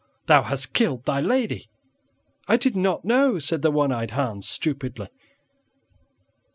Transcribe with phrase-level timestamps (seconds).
[0.25, 1.69] Thou hast killed thy lady!"
[2.47, 5.09] "I did not know," said the one eyed Hans, stupidly.